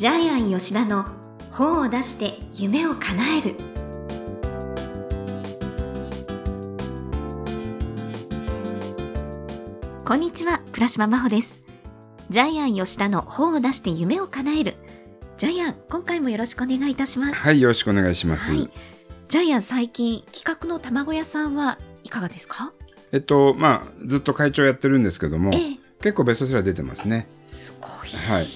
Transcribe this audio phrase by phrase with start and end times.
[0.00, 1.04] ジャイアン吉田の
[1.50, 3.54] 本を出して夢を叶える。
[10.06, 11.62] こんにちは倉島真帆です。
[12.30, 14.76] ジャイアン吉田の本を出して夢を叶える。
[15.36, 17.34] ジャイアン今回もよろしくお願いいたします。
[17.34, 18.52] はい、よろしくお願いします。
[18.52, 18.70] はい。
[19.28, 22.72] ジャイアン最近企画の卵屋さんはいかがですか？
[23.12, 25.78] えっと、まあ、ずっと会長やってるんですけども、ええ。
[26.00, 27.28] 結構ベストセラー出てますね。
[27.34, 27.90] すごい。
[28.30, 28.46] はい。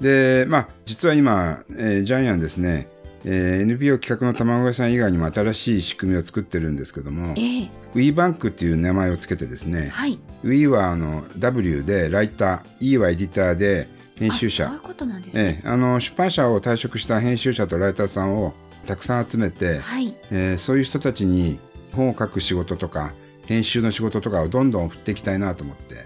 [0.00, 2.88] で、まあ、実は今、えージャイアンですね、
[3.24, 7.70] えー NPO 企画の卵屋さん以外にも新しい仕組みを作ってるんですけども、ええ。
[7.94, 10.18] We バンクっていう名前をつけてですね、はい。
[10.42, 14.66] We はあの W でライター、E はエディターで編集者。
[14.66, 18.54] あそういう、ことなんですね、ええあの出版社を退職した編集者とライターさんを
[18.86, 20.14] たくさん集めて、はい。
[20.30, 21.58] えーそういう人たちに
[21.92, 23.12] 本を書く仕事とか
[23.46, 25.96] 編集の仕事とかをどんどん送っていきたいなと思って、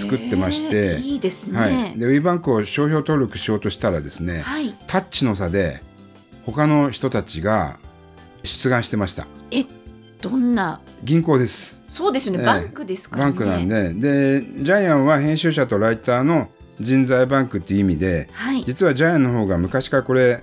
[0.00, 1.58] 作ってましてへえいいですね。
[1.58, 4.74] はい、で w バンクを商標登録しようとしたらですね、はい。
[4.86, 5.82] タッチの差で
[6.44, 7.78] 他の人たちが
[8.42, 9.26] 出願してました。
[9.50, 9.64] え
[10.20, 10.80] どんな？
[11.02, 11.78] 銀行です。
[11.88, 12.46] そうですよね、ええ。
[12.46, 13.32] バンクですからね。
[13.32, 14.40] バンクなんで。
[14.40, 18.64] でジャイアンは編集者とライターの人材バンクっていう意味ではい。
[18.64, 20.42] 実はジャイアンの方が昔からこれ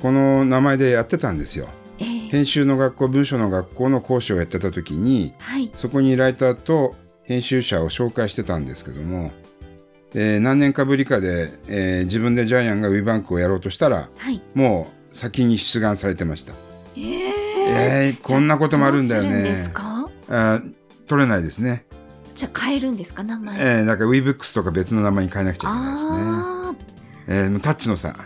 [0.00, 1.68] この名前でやってたんですよ。
[1.98, 2.06] ええ。
[2.30, 5.70] 編集の学校文章の学校の講師をやってた時にはい。
[5.74, 6.94] そこにライターと
[7.30, 9.30] 編集者を紹介してたんですけども、
[10.14, 16.54] えー何年かぶりかで、えー自分でジャイアンがウィバンクをやろうとしたらはいもう先に出願されてました。
[16.96, 19.54] ええーこんなこともあるんだよね。
[20.28, 20.72] あー
[21.06, 21.86] 取れないですね。
[22.34, 23.22] じゃあ変えるんですか？
[23.22, 26.16] 名前、えー、だから WeBooks とか別の名前に変えなくちゃいけないですね。
[26.18, 26.74] あ
[27.28, 28.16] えータッチの差。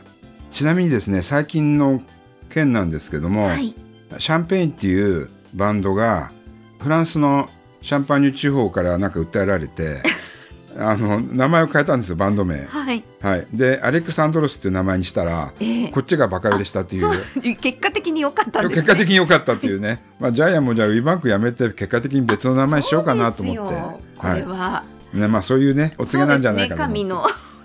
[0.50, 2.00] ちなみにですね、最近の
[2.48, 3.74] 件なんですけども、あはい
[4.18, 6.32] シャンペーンっていうバンドが
[6.80, 7.50] フランスの
[7.84, 9.98] シャンパーニュ地方からなんか訴えられて
[10.76, 12.64] あの名前を変えたんですよバンド名。
[12.64, 13.04] はい。
[13.20, 15.88] はい、でアレクサンドロスっていう名前にしたらええ。
[15.88, 17.10] こっちがバカ売れしたっていう。
[17.60, 18.86] 結果的に良かったんですね。
[18.86, 23.74] 結果的に良かったっていうね、 まあ、ジャイアンもじゃあウィバンクやめて結果的に別の名前しようかなと思って。
[24.16, 25.18] これは、はい。
[25.20, 27.08] ねまあ、そういうねお告げなんじゃないかなとね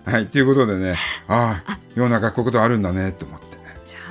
[0.05, 0.97] はい、ということでね
[1.27, 3.49] ああ世の中こういうことあるんだねと思って。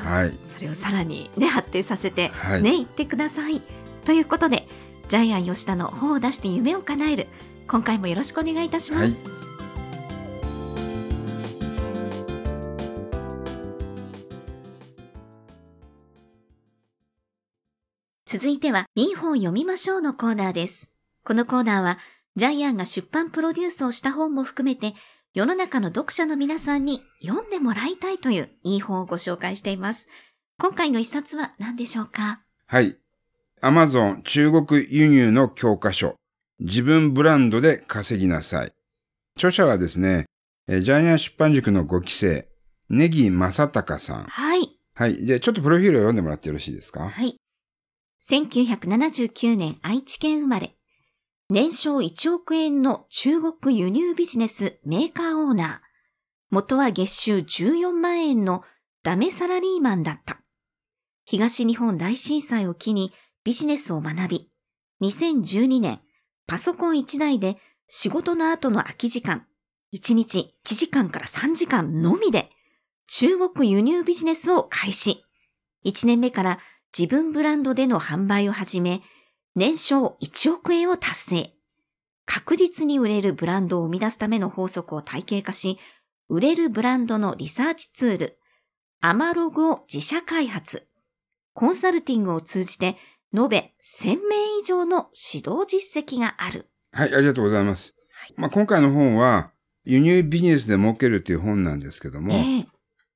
[0.04, 0.38] はい。
[0.42, 2.62] それをさらにね発展させて、はい。
[2.62, 3.62] ね言ってください。
[4.04, 4.66] ということで
[5.08, 7.28] ジャイアン吉田の本を出して夢を叶える。
[7.66, 9.38] 今回もよろしくお願いいたします、はい。
[18.26, 20.92] 続いては、いい本を読みましょうのコーナーです。
[21.24, 21.98] このコーナーは、
[22.36, 24.94] ジャイアンが出版プロデュースをした本も含めて、
[25.32, 30.06] 世の中の読者の皆さんに読んでもらいたいといういい本をご紹介しています。
[30.58, 32.42] 今回の一冊は何でしょうか？
[32.66, 32.96] はい
[33.60, 36.14] アマゾン中国輸入の教科書
[36.60, 38.72] 自分ブランドで稼ぎなさい
[39.36, 40.26] 著者はですね
[40.68, 42.48] えージャイアン出版塾の5期生
[42.88, 44.68] ネギ正隆さんはい。
[44.94, 47.08] はいでちょっとプロフィールを読んでもらってよろしいですか？
[47.08, 47.36] はい。
[48.20, 50.74] 1979年愛知県生まれ。
[51.50, 55.78] 年商1億円の中国輸入ビジネスメーカーオーナー。
[56.50, 58.64] 元は月収14万円の
[59.04, 60.40] ダメサラリーマンだった。
[61.24, 63.12] 東日本大震災を機に
[63.44, 64.50] ビジネスを学び、
[65.02, 66.00] 2012年
[66.46, 67.56] パソコン1台で
[67.86, 69.46] 仕事の後の空き時間、
[69.94, 72.50] 1日1時間から3時間のみで
[73.06, 75.24] 中国輸入ビジネスを開始。
[75.84, 76.58] 1年目から
[76.96, 79.00] 自分ブランドでの販売を始め、
[79.56, 81.50] 年商1億円を達成。
[82.26, 85.78] 確実に売れるブランドを生み出すための法則を体系化し、
[86.28, 88.38] 売れるブランドのリサーチツール、
[89.00, 90.86] アマログを自社開発。
[91.54, 92.96] コンサルティングを通じて、
[93.36, 96.66] 延べ1000名以上の指導実績がある。
[96.92, 97.96] はい、ありがとうございます。
[98.36, 99.52] まあ、今回の本は、
[99.84, 102.66] 輸入ビジネスで儲けるっていう本なんですけども、ええ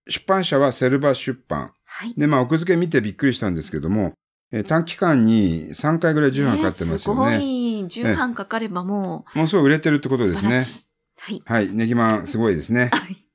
[0.08, 1.72] 出版社はセルバ出版。
[1.84, 2.14] はい。
[2.16, 4.14] で、まあ、奥付け見てびっくりしたんですけども、
[4.50, 7.38] えー短期間に3回ぐらい重版買ってますよねすごね。
[7.80, 7.88] い。
[7.88, 10.88] 重版かかればももうすごい売れてるってこう、とですね。
[11.18, 11.42] はい。
[11.47, 12.91] はい、ネギマンすごいですね。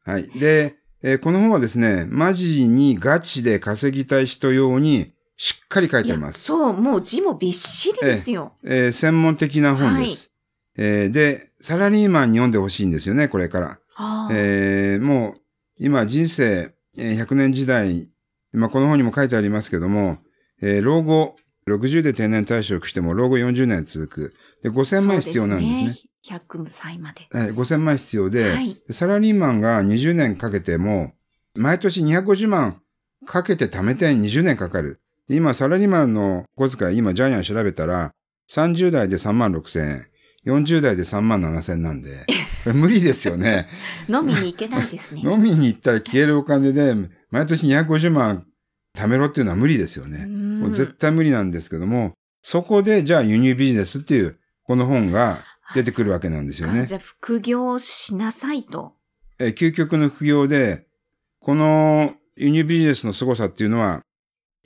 [0.05, 0.19] はい。
[0.19, 0.39] はい。
[0.39, 6.39] で、えーこの本はですね、マジにガチで稼ぎたい人用にしっかり書いてあります。
[6.41, 8.53] そう、もう字もびっしりですよ。
[8.63, 10.33] えー専門的な本です。
[10.77, 13.79] えーで、サラリーマンに読んでほしいんですよね、これから。
[13.95, 15.41] ああえーもう、
[15.79, 18.09] 今人生、えー100年時代、
[18.51, 20.17] まあ、この本にも書いてありますけども、
[20.61, 21.35] えー老後、
[21.67, 24.33] 60で定年退職しても老後40年続く。
[24.63, 25.91] で、5000万円必要なんですね。
[25.93, 26.39] すね。
[26.39, 27.27] 100歳まで。
[27.35, 31.13] えー5000万円必要で、はいでサラリーマンが20年かけても、
[31.55, 32.81] 毎年250万
[33.27, 34.99] かけて貯めて20年かかる。
[35.27, 38.11] で今、サラリーマンの小遣い、今、ジャイアン調べたら、
[38.49, 40.05] 30代で3万6千
[40.45, 42.09] 円、40代で3万7千なんで、
[42.67, 43.67] れ無理ですよね。
[44.07, 45.21] 飲みに行けないですね。
[45.23, 46.95] 飲みに行ったら消えるお金で、
[47.31, 48.45] 毎年250万
[48.95, 50.25] 貯めろっていうのは無理ですよね。
[50.25, 55.39] もう絶対無理なんですけども、そこでじゃあ輸入ビジネスっていう、この本が
[55.73, 56.85] 出てくるわけなんですよね。
[56.85, 58.93] じゃあ副業しなさいと。
[59.39, 60.87] え究極の副業で、
[61.39, 64.01] この輸入ビジネスの凄さっていうのは、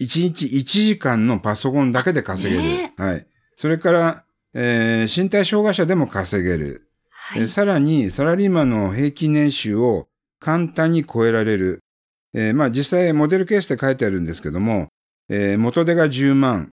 [0.02, 2.68] 1日1時間のパソコンだけで稼げる。
[2.68, 3.26] ねはい。
[3.56, 6.90] それから、えー身体障害者でも稼げる。
[7.10, 7.48] はいえー。
[7.48, 10.08] さらに、サラリーマンの平均年収を
[10.40, 11.80] 簡単に超えられる。
[12.34, 14.88] えーまあ実際モデルケースで書いてあるんですけども、
[15.30, 16.70] えー元手が10万、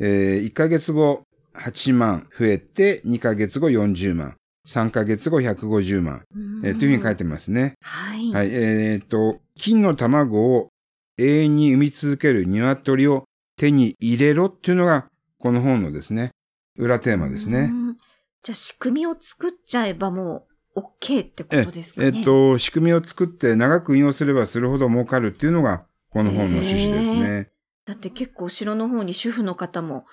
[0.00, 1.22] え1ヶ月後
[1.56, 4.36] 8万増えて、2ヶ月後40万、
[4.66, 6.22] 3ヶ月後150万、
[6.62, 7.74] えーというふうに書いてますね。
[7.82, 8.32] はい。
[8.32, 10.68] はい、えーっと、金の卵を
[11.18, 13.24] 永遠に産み続ける鶏を
[13.56, 15.06] 手に入れろっていうのが、
[15.38, 16.30] この本のですね、
[16.76, 17.74] 裏テーマですねう。
[17.74, 17.96] ん。
[18.42, 22.12] じゃあ仕組みを作っちゃえばもう OK ってことですかね。
[22.18, 27.50] えっと、仕組みを作って長く運用すればするほど儲かるっていうのが、この本の趣旨ですね。
[27.84, 30.06] だって結構後ろの方に主婦の方も、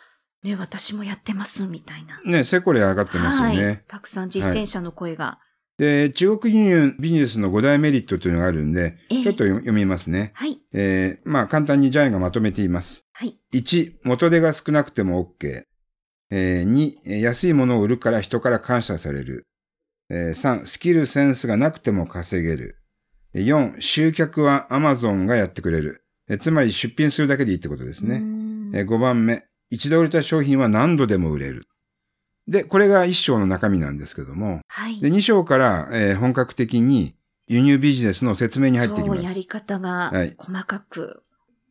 [0.43, 2.19] ね、私もやってますみたいな。
[2.25, 3.65] ね、セコレ上がってますよね。
[3.65, 3.83] はい。
[3.87, 5.39] たくさん実践者の声が。
[5.77, 10.31] で、中国輸入ビジネスの5大メリットというのがあるんで、ええちょっと読読みますね。
[10.33, 10.57] はい。
[10.73, 13.05] えーまあ簡単にジャイがまとめています。
[13.13, 13.37] はい。
[13.53, 15.63] 1、元手が少なくても OK。
[16.31, 19.43] えー2、えー安いものを売るから人から感謝される。
[20.09, 22.77] えー3、スキルセンスがなくても稼げる。
[23.33, 26.03] えー4、集客は Amazon がやってくれる。
[26.29, 28.21] えーつまり出品するだけでいいってことですね。
[28.73, 31.65] えー5番目、一度売れた商品は何度でも売れる。
[32.47, 34.99] で、これが1章の中身なんですけども、はい。
[34.99, 37.15] で2章から、えー本格的に
[37.47, 39.45] 輸入ビジネスの説明に入ってきそう、ますやり。
[39.47, 41.23] 方がはい細かく。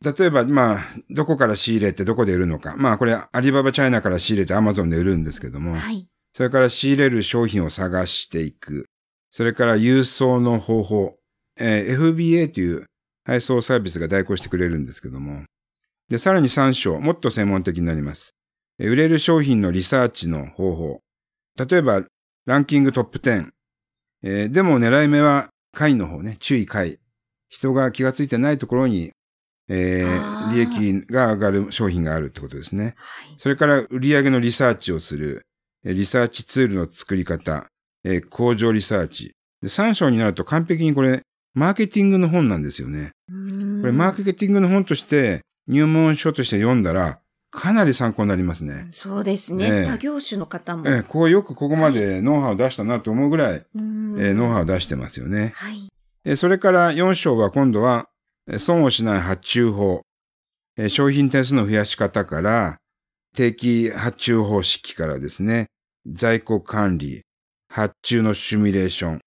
[0.03, 0.79] 例えば、まあ、
[1.09, 2.75] どこから仕入れてどこで売るのか。
[2.77, 6.07] まあ、これ、アリババチャイナから仕入れてアマゾンで売るんですけども、はい。
[6.33, 8.85] それから仕入れる商品を探していく。
[9.31, 11.17] それから郵送の方法。
[11.57, 12.85] えー FBA という
[13.25, 15.43] 配送サービスが代行してくれるんですけども。
[16.09, 18.35] で、さらに3章、もっと専門的になります。
[18.79, 21.01] えー売れる商品のリサーチの方法。
[21.57, 22.03] 例えば、
[22.45, 23.49] ランキングトップ10。
[24.23, 26.99] えーでも狙い目は下位の方ね、注意下位。
[27.49, 29.11] 人が気がついてないところに、
[29.69, 32.83] えー利益が上がる商品があるってことですね。
[32.83, 32.95] はい。
[33.37, 35.43] それから売上のリサーチをする、
[35.83, 37.67] えーリサーチツールの作り方、
[38.03, 39.31] えー工場リサーチ。
[39.61, 41.21] で3章になると完璧にこれ、
[41.53, 43.11] マーケティングの本なんですよね。
[43.29, 43.33] こ
[43.81, 47.19] これ、マーケティングの本として、入門書として読んだら、
[47.51, 48.87] かなり参考になりますね。
[48.91, 49.69] そうですね。
[49.69, 50.87] ねえ他業種の方も。
[50.87, 55.53] えーここよくここまでノウハウを出したなと思うぐらい、うんえーノウハウを出してますよね。
[55.55, 55.87] はい。
[56.25, 58.07] えーそれから4章は今度は、
[58.47, 60.01] えー損をしない発注法、
[60.77, 62.77] えー商品点数の増やし方から、
[63.35, 65.67] 定期発注方式からですね、
[66.07, 67.21] 在庫管理、
[67.69, 69.21] 発注のシミュレーション、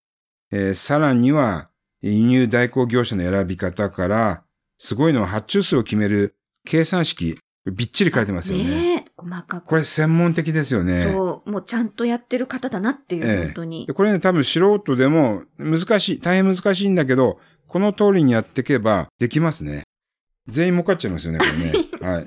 [0.52, 1.70] えーさらには
[2.02, 4.44] 輸入代行業者の選び方から、
[4.78, 7.38] すごいのは発注数を決める計算式、
[7.72, 8.64] びっちり書いてますよね。
[8.64, 9.64] ねえ細かく。
[9.64, 11.04] これ専門的ですよね。
[11.12, 13.94] そう、もうちゃんとやってる方だなっていう、ええ本当にで。
[13.94, 19.82] これね、多分素人でも難しい、大変難しいんだけど、この通りにやっていけばできますね。
[20.48, 21.72] 全員儲かっちゃいますよね、これね。
[22.00, 22.26] はい。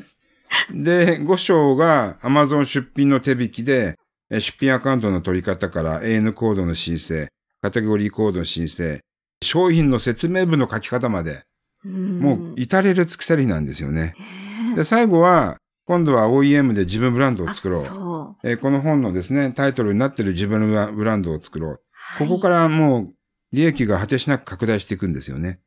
[0.71, 3.95] で、5章が Amazon 出品の手引きで、
[4.29, 7.27] え出品アカウントの取り方から AN コードの申請、
[7.61, 8.99] カテゴリーコードの申請、
[9.43, 11.43] 商品の説明文の書き方まで、
[11.83, 14.01] もう至れる尽くせりなんですよね。
[14.01, 14.40] ねえ
[14.75, 17.81] で、最後は、今度は OEM で自分ブランドを作ろう。
[17.81, 18.47] あそう。
[18.47, 21.69] えーこの本のですね、タイトルになっている自分のブランドを作ろう。
[21.71, 21.79] はい
[22.17, 23.13] ここからもう
[23.53, 25.59] 利益が果てしなく拡大していくんですよね。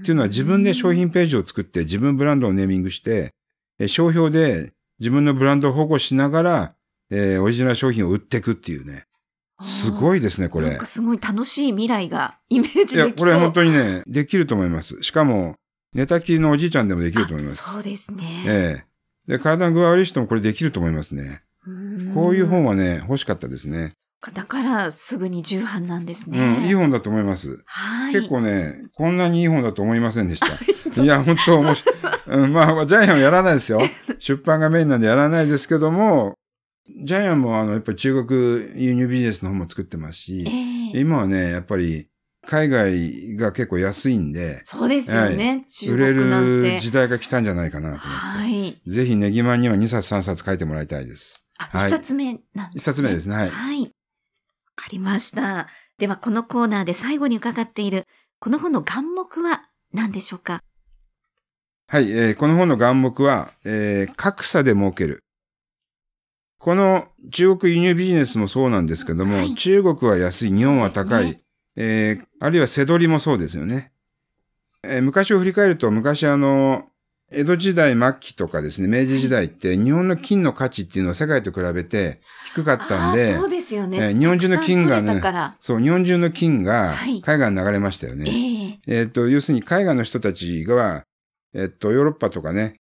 [0.00, 3.34] っていうのは自分で商品ページを作って自分ブランドをネーミングして、
[3.78, 6.74] えー商標で自分のブランドを保護しながら、
[7.10, 9.04] えーオリジナル商品を売っていくっていうね。
[9.60, 10.86] すごい、いですね、これなんか。
[10.86, 13.26] すごい楽しい未来がイメージいや、できそう。
[13.28, 15.02] これ本当にね、できると思います。
[15.02, 15.56] しかも、
[15.96, 17.72] 寝たきりのおじいちゃんでもできると思いまあす。
[17.72, 18.44] そうですね。
[18.46, 21.42] ええで、体の具合悪い人もこれできると思いますね。
[21.66, 23.92] うんこういう本はね、欲しかったですね。
[24.34, 26.58] だからすぐに重版なんですうね。
[26.60, 27.62] ん、いい本だと思います。
[27.66, 28.12] はい。
[28.12, 30.40] 結構ね、こんなにいい本だと思いませんでし
[30.94, 31.02] た。
[31.02, 31.96] いや、本当面白い。
[32.28, 33.80] うん、まあ、ジャイアンはやらないですよ。
[34.18, 36.34] 出版がメインなんでやらないですけども、
[37.04, 40.50] ジャイアンもあの、やっぱり中国輸入ビジネスの本も作ってますし、え
[40.96, 42.08] え今はね、やっぱり
[42.46, 45.64] 海外が結構安いんで、そうですよね。
[45.68, 46.74] 中売れ国なんて。
[46.74, 48.08] る時代が来たんじゃないかなと思って。
[48.08, 48.80] はい。
[48.86, 51.44] ぜひネギマンには2冊3冊書いてもらいたいです。
[51.58, 53.82] あ、はい一冊目なんです、一冊目ですねはいはい。
[53.82, 53.88] わ
[54.76, 55.68] かりました。
[55.98, 58.04] では、このコーナーで最後に伺っている、
[58.38, 59.62] この本の眼目は
[59.92, 60.62] 何でしょうか？
[61.88, 65.20] はい、えーこの本の眼目は、えー格差で儲ける。
[66.58, 71.40] この中国輸入ビジネスもそうなんですけども、はい中国は安い、日本は高い、
[71.76, 73.92] えーあるいは背取りもそうですよね。
[74.82, 76.84] えー昔を振り返ると、昔あの、
[77.30, 82.20] 江戸時代末期とかですね、明治時代って日本の金の価値っていうのは世界と比べて
[82.54, 83.98] 低かったんで、そうですよね。
[83.98, 85.20] えー日本中の金がね。
[85.58, 88.26] そう、日本中の金がはい海外に流れましたよね。
[88.86, 91.04] えええっ、と、要するに海外の人たちが、
[91.54, 92.76] えっ、と、ヨーロッパとかね、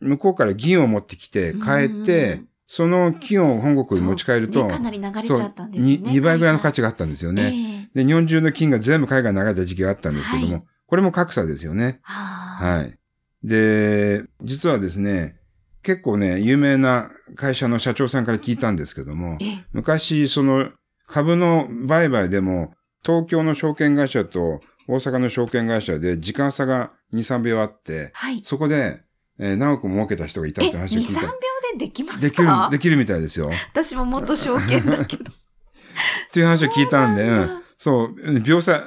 [0.00, 5.94] 向こうから銀を持ってきて、帰っうてん、その金を本国に持ち帰ると、かなり流れちゃったんですね。
[6.10, 7.50] 2, 倍ぐらいの価値値があったんですよね。
[7.50, 7.56] ね。
[7.56, 12.00] ええで、日本中の金が全部海外に流れた時期があったんですけども、はいこれも格差ですよね。
[12.02, 12.98] はい。
[13.46, 15.36] で、実はですね、
[15.82, 20.70] 結構ね、有名な会社の社長さんから聞いたんですけども、ええ昔、その
[21.06, 22.72] 株の売買でも、
[23.04, 28.40] 東京の証券会社と大阪の証券会社で時間差が2、3秒あって、はい。
[28.42, 29.02] そこで、
[29.38, 31.32] えー何億も儲けた人がいたっえ、2、て話を聞い3秒た。
[31.78, 32.22] でできますか？
[32.22, 33.50] できる、できるみたいですよ。
[33.74, 35.24] 私も元証券だけど。
[35.30, 38.82] っていう話を聞いたんで、うんそう、秒差、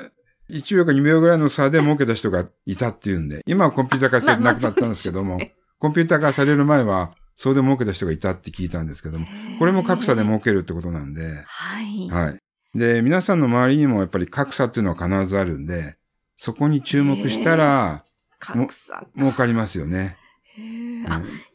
[0.50, 5.39] 1秒か2秒ぐらいの差で儲けた人がいたっていうんで、今はコンピューター化されなくなったんですけども、
[5.79, 9.25] コンピューター化される前は、そうで儲けた人がいたって聞いたんですけども、
[9.57, 12.10] これも格差で儲けるってことなんで、はい。
[12.10, 12.77] はい。
[12.77, 15.95] で、皆さんの周りにもやっぱり格差っていうのは必ずあるんで、
[16.36, 18.03] そこに注目したら、
[18.39, 19.07] 格差。
[19.15, 20.17] 儲かりますよね。
[20.57, 21.05] へうん、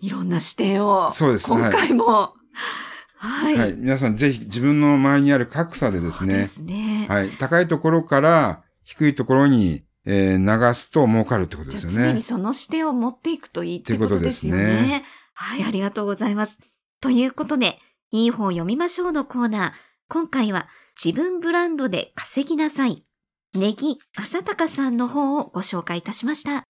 [0.01, 1.11] いろんな視点を。
[1.11, 2.07] そうです今回も。
[2.07, 2.37] はい。
[3.27, 3.73] はい。
[3.75, 7.07] 皆さんぜひ自分の周りにある格差でですねそうで、すね。
[7.09, 7.31] はい。
[7.31, 12.23] 高いところから低いところに、えー流すと儲かるってことですよね常に。
[12.23, 15.05] その視点を持っていくといいってことですよってことですね。
[15.35, 16.59] はい、ありがとうございます。
[17.01, 17.79] ということで、
[18.11, 19.73] いい本を読みましょうのコーナー。
[20.09, 20.69] 今回は
[21.03, 23.05] 自分ブランドで稼ぎなさい。
[23.55, 26.65] ネギ朝高さんの本をご紹介いたしました。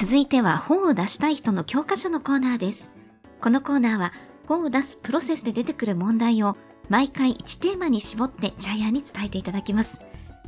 [0.00, 2.92] 続いては本を出したい人の教科書のコーナーです。
[3.40, 4.12] このコーナーは
[4.46, 6.56] 本を出すプロセスで出てくる問題を
[6.88, 10.00] 毎回1テーマに絞ってジャイアンに伝えていただきます。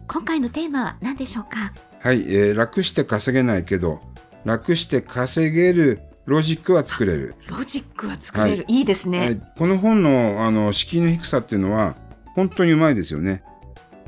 [0.07, 1.73] 今回のテーマは何でしょうか？
[1.99, 2.21] はい。
[2.33, 4.01] えー楽して稼げないけど、
[4.45, 7.35] 楽して稼げるロジックは作れる。
[7.49, 8.65] ロジックは作れる。
[8.69, 9.19] い、いですね。
[9.19, 11.97] はい、この本のあの敷居の低さっていうのは
[12.37, 13.43] 本当にうまいですよね。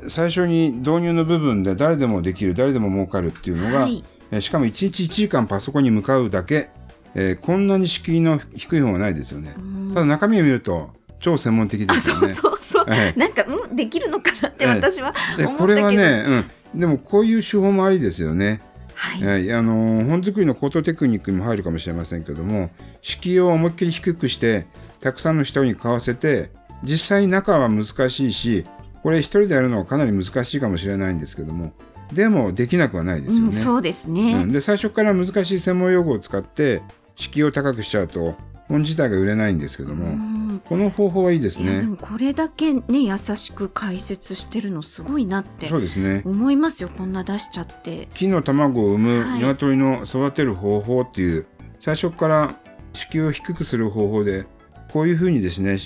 [0.07, 4.05] 最初に導入の部分で誰でもできる、誰でも儲かるっていうのが、はい。
[4.33, 6.69] えーしかも1日1時間パソコンに向かうだけ、
[7.15, 9.53] えーこんなに敷居の低い本はないですよね。
[9.57, 12.29] うんただ中身を見ると超専門的ですよね。
[12.29, 12.85] そうそう。
[12.89, 15.81] えなんか、うん、できるのかなってええ私はで思ったけど。
[15.81, 18.61] これはね、うん、でもこういう手法もありですよね。
[18.95, 19.23] はい。
[19.23, 22.71] はい、あのー本作りの高等テクニックにも入るかもしれませんけども
[23.01, 24.65] 敷居を思いっきり低くして
[24.99, 26.51] たくさんの人に買わせて
[26.83, 28.65] 実際中は難しいし
[29.01, 31.73] これ一人でやるのはかなり難しいかもしれないんですけども
[32.13, 33.45] でもできなくはないですよね。
[33.45, 34.35] うん、そうですね。
[34.35, 36.81] うんで最初から難しい専門用語を使って
[37.15, 38.35] 敷居を高くしちゃうと
[38.67, 40.33] 本自体が売れないんですけども、うん
[40.65, 41.81] この方法はいいですね。
[41.81, 46.21] でもこれだけね優しく解説してるのすごいなってそうですね。
[46.25, 51.47] 思いますよこんな出しちゃって金の卵を産むはい鶏の育てる方法っていう、
[51.79, 52.55] 最初から
[52.93, 54.45] 敷居を低くする方法で
[54.91, 55.79] こういうふうにですね、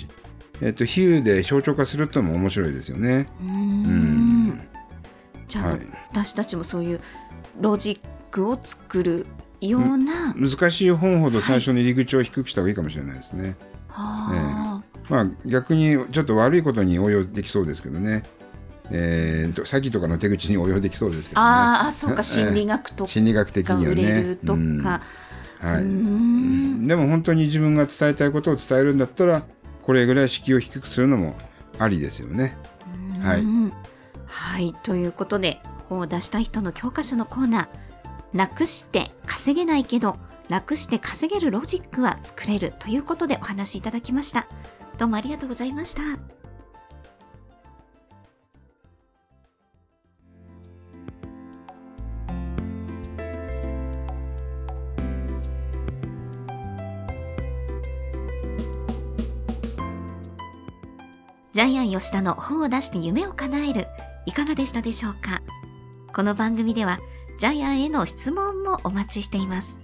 [0.60, 3.26] えっと、比喩で象徴化するってのも面白いですよね。
[3.40, 4.37] うん
[5.48, 5.80] じゃあ、はい。
[6.10, 7.00] 私たちもそういう
[7.60, 8.00] ロジッ
[8.30, 9.26] クを作る
[9.60, 13.56] ような、難しい本ほど最初の入り口を低くした方がいいかもしれないですね。
[13.90, 18.24] あまあ逆にちょっと悪いことに応用できそうですけどね。
[18.90, 21.46] えーと詐欺とかの手口に応用できそうですけどね。
[21.46, 22.16] あーあそうか。
[22.16, 22.22] ええ。
[22.22, 24.36] 心理学と心理学的にはね。
[24.36, 24.82] とか、うん。
[24.82, 25.00] は
[25.80, 25.84] い。
[25.84, 26.86] ん。
[26.86, 29.42] でも本当に自分が伝えたいことを伝えるんだったら
[29.82, 31.36] これぐらい敷居を低くするのも
[31.78, 32.56] ありですよね。
[33.22, 33.40] はい。
[33.40, 33.72] うん
[34.28, 37.68] はいということで本を出した人の教科書のコーナー。
[38.34, 40.18] 楽して稼げないけど
[40.48, 44.46] 楽して稼げるロジックは作れるということでお話しいただきました。
[44.98, 46.02] どうもありがとうございました。
[61.52, 63.88] ジャイアン吉田の本を出して夢を叶える。
[64.28, 65.40] いかがでしたでしょうか？
[66.14, 66.98] この番組では
[67.38, 69.78] ジャイアンへの質問もお待ちしています。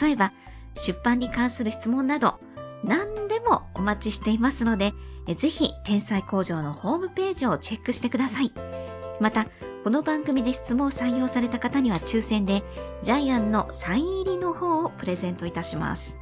[0.00, 0.32] 例えば
[0.74, 2.40] 出版に関する質問など
[2.82, 4.92] 何でもお待ちしていますので
[5.28, 8.50] えぜひ天才工場のホームページをチェックしてください。
[9.20, 9.46] また
[9.84, 12.64] この番組で質問を採用された方には抽選で
[13.04, 16.18] ジャイアンのサイン入りの本をプレゼントいたします。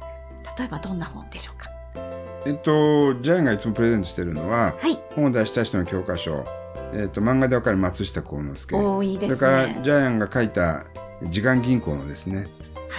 [0.59, 1.71] 例えばどんな本でしょうか？
[2.45, 4.99] えっとジャイアンがいつもプレゼントしてるのははい。
[5.15, 6.45] 本を出した人の教科書
[6.93, 8.75] えっ、と、漫画でわかる松下幸之助。
[8.75, 9.37] おーいいですね。
[9.37, 10.85] それから、ジャイアンが書いた
[11.29, 12.47] 時間銀行のですね、はい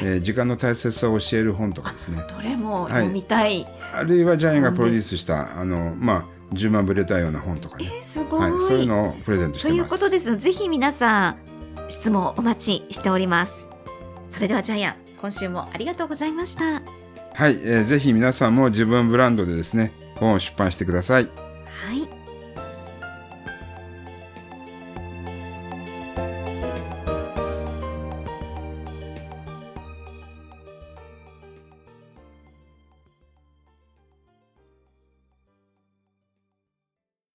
[0.03, 2.19] えー時間の大切さを教える本とかですね。
[2.29, 3.67] どれも読みたい。
[3.95, 6.25] あるいはジャイアンがプロデュースした、あの、まあ、
[6.55, 7.87] 10万部売れたような本とかね。
[7.87, 8.41] えーすごい。
[8.41, 9.89] はい、そういうのをプレゼントしてます。
[9.91, 10.37] ということです。
[10.37, 11.37] ぜひ皆さん、
[11.89, 13.71] 質問お待ちしております。
[14.29, 16.83] それではジャイアン、今週もありがとうございました。
[17.33, 21.46] はい、えーぜひ皆さんも自分ブランドでですね、本を出版してください。